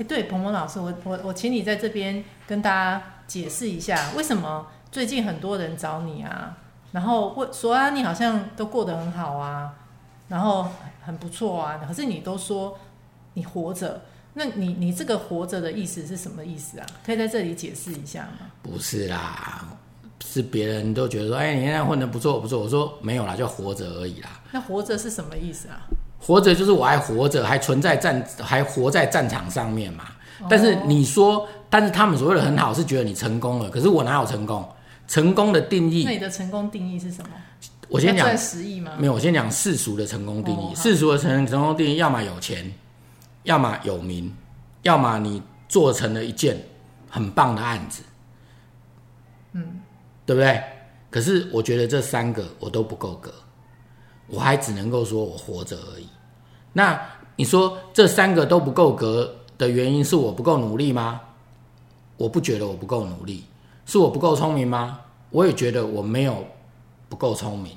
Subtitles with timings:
[0.00, 6.56] 哎，对，鹏鹏老师，我我我请你在这边跟大家解释一下，为什么最近很多人找你啊？
[6.92, 9.74] 然后问说啊，你好像都过得很好啊，
[10.28, 10.66] 然后
[11.02, 12.78] 很不错啊，可是你都说
[13.34, 14.00] 你活着，
[14.32, 16.86] 那你你这个活着的意思是什么意思啊？
[17.04, 18.50] 可以在这里解释一下吗？
[18.62, 19.68] 不是啦，
[20.24, 22.58] 是别人都觉得说，哎，你现在混得不错不错。
[22.58, 24.30] 我说没有啦，就活着而已啦。
[24.50, 25.82] 那活着是什么意思啊？
[26.20, 30.04] 活着就是我还活着，还存在战，还活在战场上面嘛。
[30.48, 33.68] 但是你说，但是他们所谓的很好，是觉得你成功了。
[33.68, 34.66] 可是我哪有成功？
[35.08, 37.30] 成功的定义，那你的成功定义是什么？
[37.88, 38.92] 我先讲十亿吗？
[38.96, 40.74] 没有，我先讲世俗的成功定义。
[40.76, 42.72] 世俗的成成功定义，要么有钱，
[43.42, 44.32] 要么有名，
[44.82, 46.56] 要么你做成了一件
[47.08, 48.02] 很棒的案子，
[49.52, 49.80] 嗯，
[50.24, 50.62] 对不对？
[51.10, 53.34] 可是我觉得这三个我都不够格，
[54.28, 56.06] 我还只能够说我活着而已。
[56.72, 57.00] 那
[57.36, 61.20] 你说这三个都不够格的原因是我不够努力吗？
[62.16, 63.44] 我不觉得我不够努力。
[63.86, 65.00] 是我不够聪明吗？
[65.30, 66.44] 我也觉得我没有
[67.08, 67.76] 不够聪明。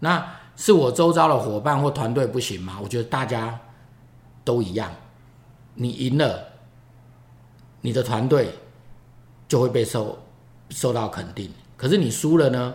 [0.00, 2.78] 那是我周遭的伙伴或团队不行吗？
[2.82, 3.58] 我觉得大家
[4.44, 4.90] 都一样。
[5.74, 6.44] 你赢了，
[7.80, 8.52] 你的团队
[9.46, 10.18] 就会被受
[10.70, 11.48] 受到肯定。
[11.76, 12.74] 可是你输了呢？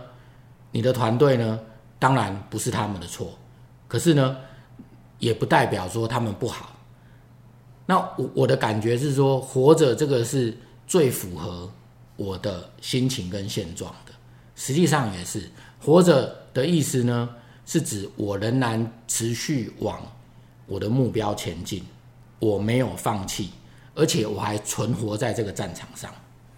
[0.70, 1.60] 你的团队呢？
[1.98, 3.28] 当然不是他们的错。
[3.88, 4.36] 可是呢，
[5.24, 6.70] 也不代表说他们不好。
[7.86, 11.70] 那我我的感觉是说，活着这个是最符合。
[12.16, 14.12] 我的心情跟现状的，
[14.54, 17.28] 实际上也是活着的意思呢，
[17.66, 20.00] 是指我仍然持续往
[20.66, 21.82] 我的目标前进，
[22.38, 23.50] 我没有放弃，
[23.96, 26.08] 而且我还存活在这个战场上，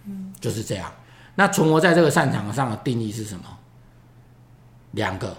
[0.03, 0.93] 嗯，就是这样。
[1.33, 3.45] 那存活在这个战场上的定义是什么？
[4.91, 5.35] 两个，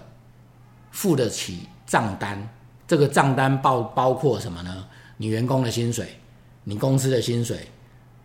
[0.91, 2.45] 付得起账单，
[2.89, 4.87] 这个账单包包括什么呢？
[5.17, 6.17] 你员工的薪水，
[6.63, 7.67] 你公司的薪水，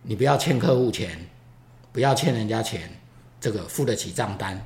[0.01, 1.19] 你不要欠客户钱。
[1.93, 2.89] 不要欠人家钱，
[3.39, 4.59] 这个付得起账单，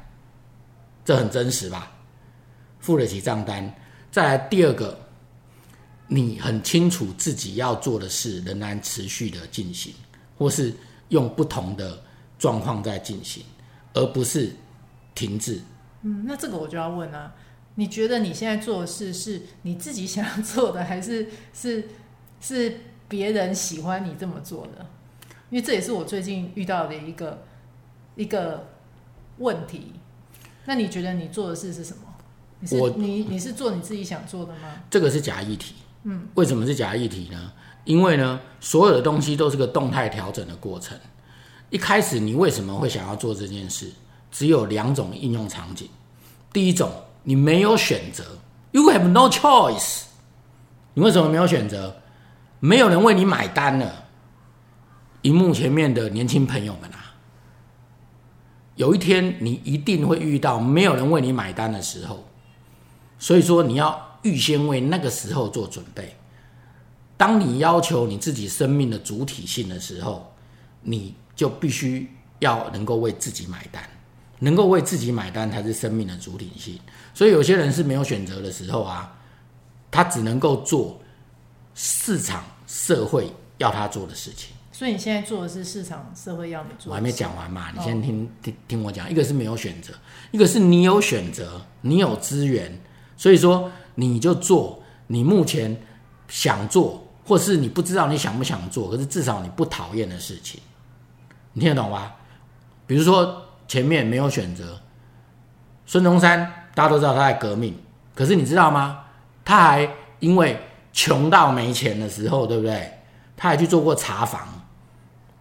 [1.06, 1.92] 这很真实吧？
[2.80, 3.72] 付得起账单。
[4.10, 4.98] 再来第二个，
[6.08, 9.94] 你很清楚自己要做的事仍然持续的进行，
[10.38, 10.74] 或是
[11.10, 12.02] 用不同的
[12.40, 13.44] 状况在进行，
[13.94, 14.56] 而不是
[15.14, 15.62] 停滞。
[16.02, 17.32] 嗯，那这个我就要问啊，
[17.80, 21.88] 你觉得你现在做的事是你自己想要做的，还是是
[22.42, 24.86] 是别人喜欢你这么做的？
[25.50, 27.46] 因为这也是我最近遇到的一个
[28.16, 28.68] 一个
[29.38, 29.94] 问题。
[30.66, 32.04] 那你觉得你做的事是什么？
[32.60, 34.84] 你是你你是做你自己想做的吗？
[34.90, 35.76] 这个是假议题。
[36.04, 37.54] 嗯，为什么是假议题呢？
[37.86, 41.00] 因为呢，所有的东西都是个动态调整的过程。
[41.70, 43.90] 一开始你为什么会想要做这件事？
[44.30, 45.88] 只有两种应用场景。
[46.52, 46.92] 第一种，
[47.24, 48.40] 你没有选择
[48.72, 50.04] ，You have no choice。
[50.94, 51.96] 你为什么没有选择？
[52.60, 54.06] 没有人为你买单了。
[55.22, 57.16] 荧幕前面的年轻朋友们啊，
[58.76, 62.26] 有一天你一定会遇到没有人为你买单的时候，
[63.18, 66.16] 所以说你要预先为那个时候做准备。
[67.18, 70.34] 当你要求你自己生命的主体性的时候，
[70.82, 72.10] 你就必须
[72.40, 73.84] 要能够为自己买单，
[74.40, 76.80] 能够为自己买单才是生命的主体性。
[77.14, 79.16] 所以有些人是没有选择的时候啊，
[79.92, 81.00] 他只能够做
[81.76, 84.56] 市场社会要他做的事情。
[84.72, 89.12] 所以你现在做的是市场社会要你做的，我还没讲完嘛，你先听、哦、听听我讲。
[89.12, 89.94] 一个是没有选择，
[90.32, 92.80] 一个是你有选择，你有资源，
[93.18, 95.76] 所以说你就做你目前
[96.30, 100.62] 想做，或是你不知道你想不想做，可是至少你不讨厌的事情，
[101.52, 102.14] 你听得懂吗？
[102.88, 104.78] 比如说前面没有选择，
[105.86, 106.40] 孙中山
[106.74, 107.78] 大家都知道他在革命，
[108.16, 109.02] 可是你知道吗？
[109.46, 109.88] 他还
[110.20, 110.60] 因为
[110.92, 112.92] 穷到没钱的时候，对不对？
[113.38, 114.42] 他还去做过茶房。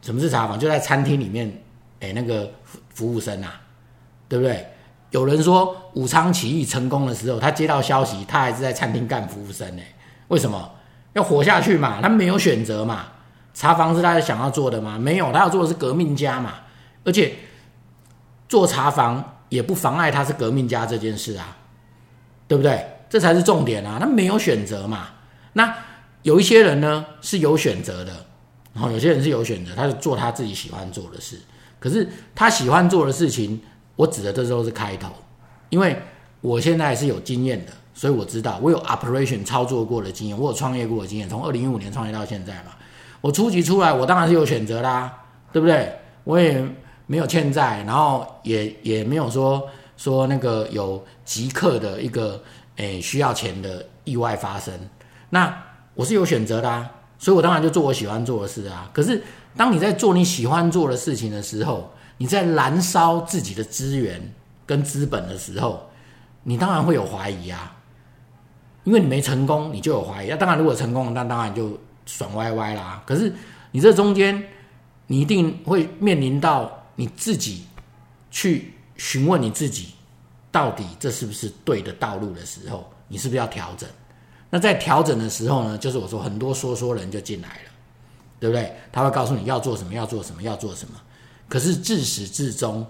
[0.02, 0.58] 什么是茶房？
[0.58, 1.50] 就在餐厅里面，
[2.00, 2.48] 哎，那个
[2.90, 3.60] 服务生啊，
[4.28, 4.64] 对不对？
[5.10, 9.82] 有人说武昌起义成功的时候，他接到消息，他还是在餐厅干服务生呢。
[10.28, 10.70] 为什么？
[11.14, 13.06] 要活下去嘛，他没有选择嘛。
[13.54, 14.98] 茶房是他想要做的吗？
[14.98, 16.54] 没有，他要做的是革命家嘛。
[17.04, 17.34] 而且
[18.48, 21.56] 做茶房也不妨碍他是革命家这件事啊，
[22.46, 22.84] 对不对？
[23.08, 23.98] 这才是重点啊。
[24.00, 25.08] 他没有选择嘛。
[25.52, 25.74] 那
[26.22, 28.12] 有一些人呢是有选择的。
[28.74, 31.36] 然后有些人是有选择，他就做他自己喜欢做的事。
[31.80, 33.60] 可是他喜欢做的事情，
[33.96, 35.08] 我指的这时候是开头，
[35.68, 36.00] 因为
[36.40, 42.70] 我现在是有经验的，所以我知道我有 operation 操作过的经验，我有创业过的经验，从二零一五年创业到现在嘛。
[43.20, 45.12] 我初级出来，我当然是有选择啦，
[45.50, 45.92] 对不对？
[46.22, 46.64] 我也
[47.08, 52.40] 没有欠债，然后也也没有说说那个有即刻的一个
[52.76, 54.72] 诶需要钱的意外发生。
[55.30, 55.52] 那
[55.94, 56.88] 我是有选择的啊。
[57.18, 58.88] 所以我当然就做我喜欢做的事啊。
[58.92, 59.20] 可是
[59.56, 64.32] 当你在做你喜欢做的事情的时候，你在燃烧自己的资源
[64.64, 65.90] 跟资本的时候，
[66.44, 67.74] 你当然会有怀疑啊。
[68.84, 70.28] 因为你没成功，你就有怀疑。
[70.28, 71.76] 那当然，如果成功，那当然就
[72.06, 73.02] 爽歪歪啦。
[73.04, 73.30] 可是
[73.72, 74.42] 你这中间，
[75.08, 77.62] 你一定会面临到你自己
[78.28, 79.94] 去询问你自己，
[80.50, 83.88] 到底这是不是对的道路的时候，你是不是要调整？
[84.50, 87.70] 那在调整的时候呢，就是我说很多说说人就进来了，
[88.40, 88.74] 对不对？
[88.90, 91.00] 他会告诉你要做什么，要做什么，要做什么。
[91.48, 92.84] 可是自始至终，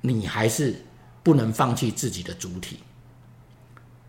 [0.00, 0.84] 你还是
[1.22, 2.80] 不能放弃自己的主体，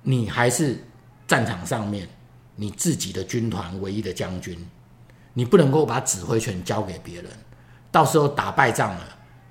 [0.02, 0.84] 你还是。
[1.28, 2.10] 战场上面，
[2.58, 4.68] 你自己的军团唯一的将军，
[5.34, 7.32] 你不能够把指挥权交给别人，
[7.92, 9.02] 到时候打败仗了，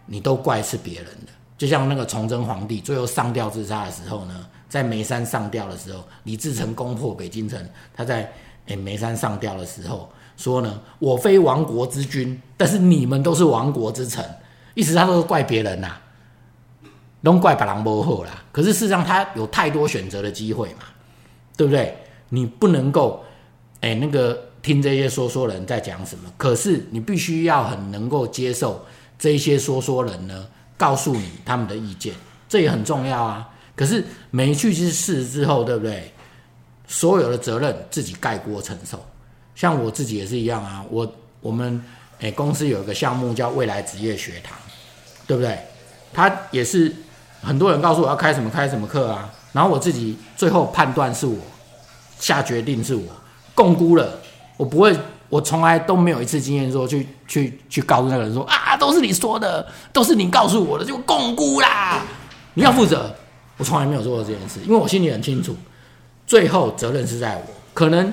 [0.07, 1.33] 你都怪是别人的。
[1.59, 7.63] 就像那个崇祯皇帝最后上吊自杀的时候呢，在眉山上吊的时候，李自成攻破北京城，
[7.95, 8.33] 他在
[8.67, 14.25] 诶梅山上吊的时候说呢：“我非亡国之君，但是你们都是亡国之臣。”
[14.75, 16.01] 意思他都是怪别人呐、啊，
[17.23, 18.43] 都怪别人不好啦。
[18.51, 20.85] 可是事实上他有太多选择的机会嘛。
[21.57, 21.95] 对不对？
[22.31, 23.23] 你不能够，
[23.83, 26.33] 哎，那个听这些说说人在讲什么。
[26.37, 28.85] 可是你必须要很能够接受
[29.19, 30.47] 这些说说人呢，
[30.77, 32.15] 告诉你他们的意见，
[32.49, 33.49] 这也很重要啊。
[33.77, 36.13] 可是没去去试之后，对不对？
[36.87, 38.99] 所有的责任自己盖锅承受。
[39.55, 40.85] 像我自己也是一样啊。
[40.91, 41.11] 我
[41.41, 41.83] 我们
[42.19, 44.59] 哎公司有一个项目叫未来职业学堂，
[45.27, 45.59] 对不对？
[46.13, 46.93] 他也是
[47.41, 49.33] 很多人告诉我要开什么开什么课啊。
[49.53, 51.39] 然后我自己最后判断是我
[52.19, 53.05] 下决定是我
[53.55, 54.21] 共估了，
[54.61, 54.95] 我不会，
[55.31, 62.03] 我从来都没有一次经验说去去去告诉那个人说啊，都是你说的，都是你告诉我的，就共估啦，
[62.53, 63.11] 你要负责。
[63.57, 65.57] 我从来没有做过这件事，因为我心里很清楚，
[66.27, 67.43] 最后责任是在我。
[67.73, 68.13] 可能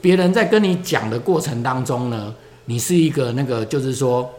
[0.00, 2.32] 别人在跟你讲的过程当中呢，
[2.66, 4.30] 你是一个那个就是说，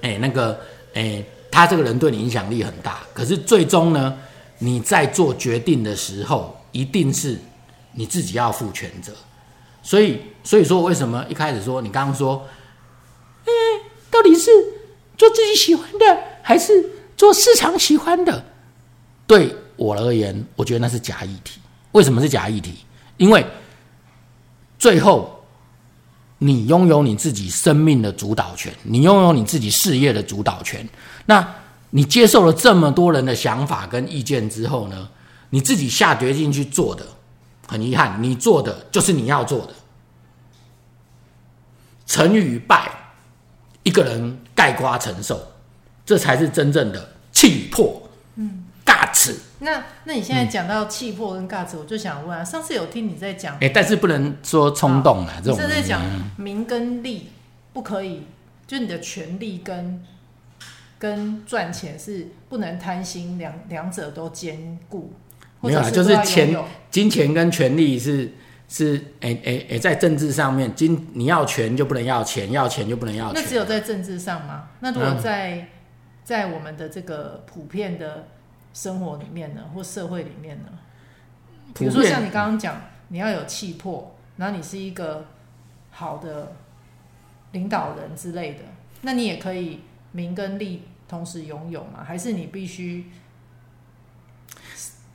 [0.00, 0.58] 哎，那个
[0.94, 4.16] 哎，他这个人对你影响力很大，可是最终呢？
[4.58, 7.38] 你在做决定的时候，一定是
[7.92, 9.12] 你自己要负全责。
[9.82, 12.46] 所以，所以说，为什么一开始说你刚刚说，
[13.44, 13.50] 哎，
[14.10, 14.50] 到底是
[15.16, 18.44] 做自己喜欢的，还是做市场喜欢的？
[19.26, 21.60] 对我而言，我觉得那是假议题。
[21.92, 22.74] 为什么是假议题？
[23.16, 23.44] 因为
[24.78, 25.42] 最后
[26.38, 30.86] 你拥有你自己生命的主导权，你拥有你自己事业的主导权。
[31.26, 31.46] 那
[31.90, 35.08] 你接受了这么多人的想法跟意见之后呢，
[35.50, 37.06] 你自己下决心去做的，
[37.68, 39.72] 很遗憾，你做的就是你要做的。
[42.04, 42.90] 成与败，
[43.84, 45.40] 一个人盖瓜承受，
[46.04, 48.10] 这才是真正的气魄。
[48.34, 49.36] 嗯，guts。
[49.60, 55.58] 那那你现在讲到气魄跟 guts，我就想问啊，上次有听你在讲，哎，但是不能说冲动啊，这种。
[55.58, 56.02] 你是在讲
[56.36, 57.30] 名跟利
[57.72, 58.26] 不可以，
[58.66, 60.04] 就你的权利跟。
[61.00, 65.12] 跟赚钱是不能贪心，两两者都兼顾。
[65.60, 66.56] 没有啊，就是钱、
[66.90, 68.32] 金钱跟权力是
[68.68, 73.42] 是诶诶诶，在政治上面，金你要权就不能要钱，要钱就不能要钱。
[73.42, 74.68] 那只有在政治上吗？
[74.80, 75.66] 那如果在、嗯、
[76.24, 78.28] 在我们的这个普遍的
[78.72, 80.68] 生活里面呢，或社会里面呢？
[81.74, 85.26] 比如说像你刚刚讲，你要有气魄，然后你是一个
[85.90, 86.52] 好的
[87.52, 88.60] 领导人之类的，
[89.02, 89.80] 那你也可以。
[90.10, 92.02] 名跟利同时拥有嘛？
[92.02, 93.04] 还是你必须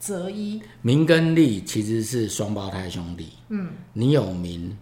[0.04, 0.60] 择一？
[0.82, 3.32] 名跟利其实是双胞胎兄弟。
[3.48, 4.76] 嗯，你有名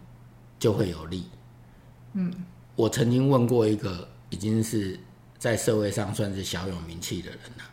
[0.58, 1.24] 就会有利。
[2.14, 2.32] 嗯，
[2.74, 4.98] 我曾经问过一个已经是
[5.38, 7.64] 在社会上算是小有名气的人了，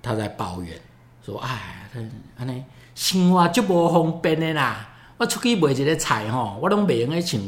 [0.00, 0.80] 他在抱怨
[1.22, 2.00] 说：“哎，他
[2.38, 7.42] 安尼生活就不方便的啦，我出去卖一个菜吼，我拢袂用去穿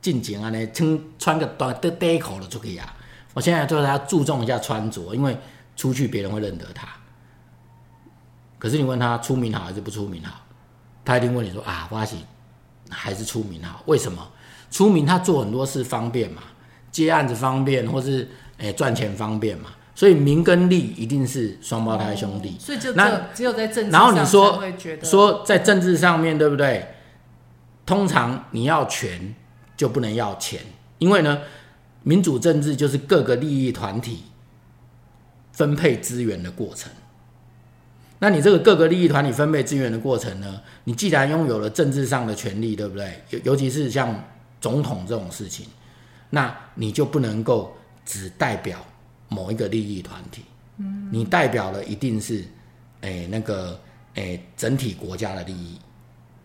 [0.00, 2.94] 进前安尼穿穿个短的短裤就出去啊。”
[3.34, 5.36] 我现在就是要注重一下穿着，因为
[5.74, 6.88] 出去别人会认得他。
[8.66, 10.40] 可是你问他出名好还是不出名好，
[11.04, 12.16] 他一定问你说啊，发喜
[12.90, 13.80] 还是出名好？
[13.86, 14.26] 为什么？
[14.72, 16.42] 出名他做很多事方便嘛，
[16.90, 19.70] 接案子方便，或是诶赚钱方便嘛。
[19.94, 22.48] 所以名跟利一定是双胞胎兄弟。
[22.48, 24.60] 哦、所以就那只有在政治上，然后你说
[25.04, 26.88] 说在政治上面对不对？
[27.86, 29.32] 通常你要权
[29.76, 30.60] 就不能要钱，
[30.98, 31.38] 因为呢。
[32.02, 34.22] 民主政治就是各个利益团体
[35.50, 36.88] 分配资源的过程。
[38.18, 40.60] 那你这个各个利益团体分配资源的过程呢？
[40.84, 43.22] 你既然拥有了政治上的权利，对不对？
[43.30, 44.24] 尤尤其是像
[44.60, 45.66] 总统这种事情，
[46.30, 48.78] 那你就不能够只代表
[49.28, 50.44] 某一个利益团体。
[50.78, 52.44] 嗯，你代表的一定是，
[53.02, 53.78] 哎，那个，
[54.14, 55.78] 哎，整体国家的利益。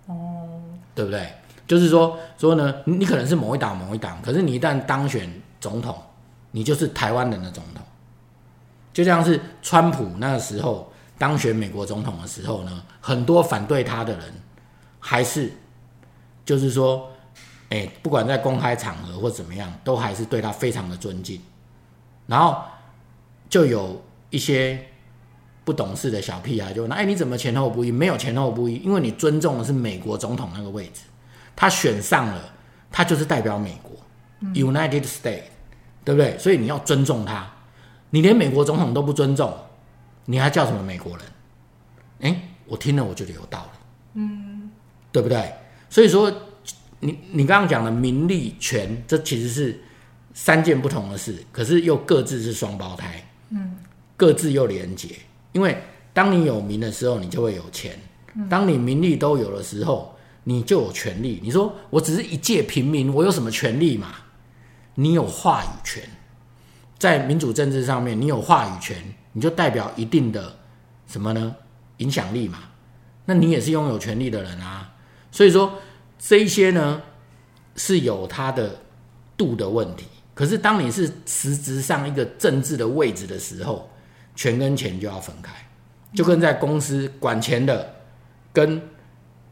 [0.08, 0.50] 哦，
[0.94, 1.32] 对不对？
[1.68, 5.98] 就是说说呢，你可能是某一党某一党，可是你一旦当选总统，
[6.52, 7.82] 你就是台湾人的总统。
[8.92, 10.91] 就像是川普那个时候
[11.22, 14.34] 当选美国总统的时候呢，很多反对他的人，
[15.00, 15.54] 还是
[16.44, 17.12] 就是说，
[17.70, 21.40] 哎，不管在公开场合或怎么样，都还是对他非常的尊敬。
[22.26, 22.64] 然后
[23.48, 24.84] 就有一些
[25.64, 27.92] 不懂事的小屁孩就问：哎，你怎么前后不一？
[27.92, 31.02] 没有前后不一，因为你尊重的是美国总统那个位置。
[31.56, 32.52] 他选上了，
[32.92, 33.92] 他就是代表美国，
[34.40, 35.44] 嗯，United States，
[36.04, 36.36] 对不对？
[36.40, 37.48] 所以你要尊重他。
[38.10, 39.56] 你连美国总统都不尊重，
[40.26, 41.26] 你还叫什么美国人？
[42.22, 43.80] 哎，我听了我觉得有道理，
[44.22, 44.70] 嗯，
[45.12, 45.52] 对不对？
[45.90, 46.32] 所以说，
[47.00, 49.80] 你你刚刚讲的名利权，这其实是
[50.34, 53.76] 三件不同的事，可是又各自是双胞胎，嗯，
[54.16, 55.10] 各自又连结。
[55.52, 55.78] 因为
[56.14, 57.92] 当你有名的时候，你就会有钱；
[58.50, 61.40] 当你名利都有的时候，你就有权利。
[61.44, 64.14] 你说我只是一介平民，我有什么权利嘛？
[64.96, 66.04] 你有话语权，
[67.00, 68.98] 在民主政治上面，你有话语权，
[69.34, 70.54] 你就代表一定的
[71.08, 71.56] 什么呢？
[71.98, 72.60] 影响力嘛。
[73.26, 74.92] 那你也是拥有权利的人啊。
[75.32, 75.80] 所以说
[76.20, 77.02] 这一些呢
[77.76, 78.76] 是有它的
[79.38, 80.06] 度的问题。
[80.34, 83.90] 可是当你是实质上一个政治的位置的时候，
[84.36, 85.52] 权跟钱就要分开，
[86.14, 87.94] 就跟在公司管钱的
[88.54, 88.82] 跟。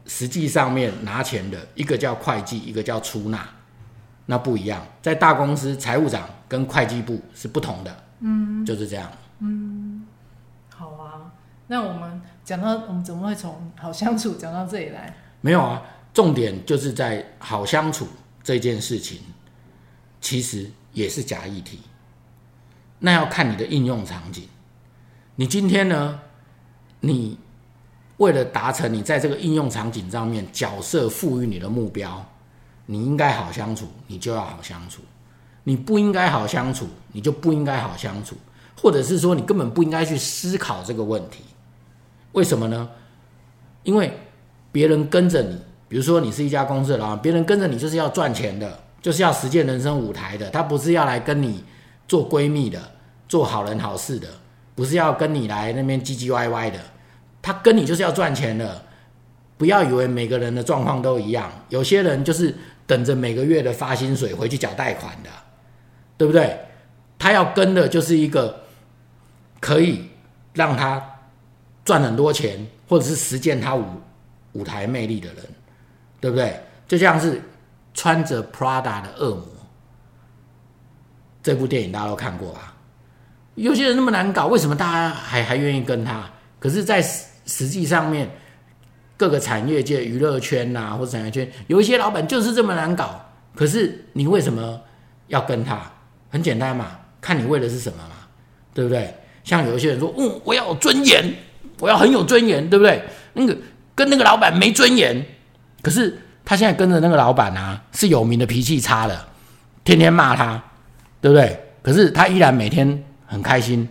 [0.06, 3.48] 实际上面拿钱的一个叫会计，一个叫出纳，
[4.26, 4.84] 那不一样。
[5.00, 9.08] 在大公司，财务长跟会计部是不同的，嗯，就是这样。
[9.40, 10.06] 嗯，
[10.74, 11.32] 好啊。
[11.66, 15.14] 那我们讲到，我们怎么会从好相处讲到这里来？
[15.40, 15.82] 没有啊，
[16.14, 18.06] 重点就是在好相处
[18.42, 19.20] 这件事情，
[20.20, 21.80] 其实也是假议题。
[22.98, 24.48] 那要看你的应用场景。
[25.36, 26.20] 你今天呢？
[27.00, 27.38] 你。
[28.18, 32.22] 为了达成你在这个应用场景上面角色赋予你的目标，
[32.84, 35.00] 你应该好相处，你就要好相处；
[35.64, 38.36] 你不应该好相处，你就不应该好相处，
[38.80, 41.44] 或者是说你根本不应该去思考这个问题。
[42.32, 42.88] 为什么呢？
[43.82, 44.12] 因为
[44.72, 45.58] 别人跟着你，
[45.88, 51.64] 比如说你是一家公司的老板，别人跟着你就是要赚钱的，就是要实践人生舞台的，他不是要来跟你
[52.06, 52.80] 做闺蜜的，
[53.28, 54.28] 做好人好事的，
[54.74, 56.78] 不是要跟你来那边唧唧歪歪的。
[57.42, 58.82] 他跟你就是要赚钱的，
[59.56, 61.50] 不要以为每个人的状况都一样。
[61.68, 62.54] 有些人就是
[62.86, 65.30] 等着每个月的发薪水回去缴贷款的，
[66.16, 66.56] 对不对？
[67.18, 68.62] 他要跟的就是一个
[69.60, 70.08] 可以
[70.54, 71.02] 让他
[71.84, 73.84] 赚很多钱，或者是实践他舞
[74.52, 75.44] 舞台魅力的人，
[76.20, 76.60] 对不对？
[76.88, 77.40] 就像是
[77.94, 79.46] 穿着 Prada 的恶魔
[81.42, 82.74] 这部电影，大家都看过吧？
[83.54, 86.28] 有些人那么难搞，为什么大家还还愿意跟他？
[86.58, 87.02] 可是，在
[87.46, 88.30] 实际上面，
[89.16, 93.20] 各个产业界、娱乐圈呐、啊，或者产业圈，有一些老板就是这么难搞。
[93.54, 94.80] 可是你为什么
[95.28, 95.90] 要跟他？
[96.30, 98.14] 很简单嘛，看你为的是什么嘛，
[98.72, 99.14] 对不对？
[99.50, 101.34] 像有一些人说，嗯，我要有尊严，
[101.80, 103.02] 我要很有尊严，对不对？
[103.32, 103.56] 那个
[103.96, 105.26] 跟那个老板没尊严，
[105.82, 109.26] 可是他现在跟着那个老板啊，是有名的脾气差的，
[109.82, 110.62] 天天骂他，
[111.20, 111.60] 对不对？
[111.82, 113.88] 可是他依然每天很开心。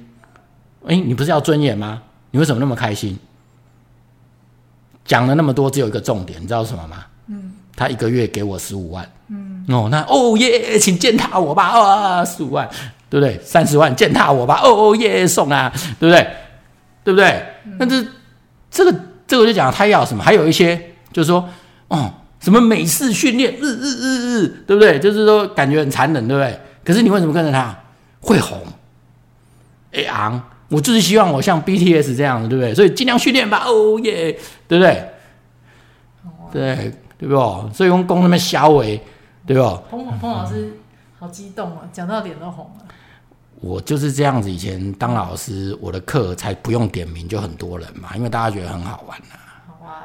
[0.87, 2.01] 哎，你不是要尊严吗？
[2.31, 3.19] 你为什么那么开心？
[5.03, 7.05] 讲了那么多，只有一个重点，你知道什么吗？
[7.27, 9.05] 嗯，他一个月给我十五万。
[9.27, 11.63] 嗯，哦，那哦耶，请践踏我吧！
[11.65, 12.69] 啊、哦，十五万，
[13.09, 13.39] 对不对？
[13.43, 14.61] 三十万践踏我吧！
[14.63, 16.27] 哦哦耶，送啊，对不对？
[17.03, 17.43] 对不对？
[17.77, 18.05] 那、嗯、这
[18.69, 20.23] 这个这个就讲他要什么？
[20.23, 20.79] 还有一些
[21.11, 21.47] 就是说，
[21.87, 24.99] 哦，什么美式训练，日日日日，对不对？
[24.99, 26.59] 就是说感觉很残忍，对不对？
[26.83, 27.77] 可是你为什么跟着他
[28.21, 28.61] 会红？
[29.93, 30.41] 哎昂。
[30.69, 32.75] 我就是希望我像 BTS 这样的，对不对？
[32.75, 34.31] 所以尽量训练吧，哦耶，
[34.67, 35.03] 对不对？
[36.23, 37.35] 哦、对，对不？
[37.73, 39.01] 所以用功那么小伟，
[39.47, 39.63] 对不？
[39.89, 40.73] 彭彭老师
[41.17, 42.85] 好激动啊，讲到脸都红了。
[43.61, 49.48] 我就是这样子，以前当老师，我的课才不用点名就很多人嘛，因为大家觉得很好玩啊。